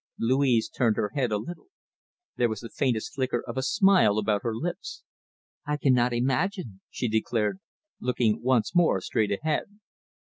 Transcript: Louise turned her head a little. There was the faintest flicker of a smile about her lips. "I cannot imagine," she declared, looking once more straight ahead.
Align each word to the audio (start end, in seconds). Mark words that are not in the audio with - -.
Louise 0.17 0.67
turned 0.67 0.95
her 0.97 1.09
head 1.09 1.31
a 1.31 1.37
little. 1.37 1.67
There 2.35 2.49
was 2.49 2.61
the 2.61 2.71
faintest 2.71 3.13
flicker 3.13 3.43
of 3.47 3.55
a 3.55 3.61
smile 3.61 4.17
about 4.17 4.41
her 4.41 4.55
lips. 4.55 5.03
"I 5.67 5.77
cannot 5.77 6.11
imagine," 6.11 6.81
she 6.89 7.07
declared, 7.07 7.59
looking 7.99 8.41
once 8.41 8.73
more 8.73 8.99
straight 9.01 9.31
ahead. 9.31 9.79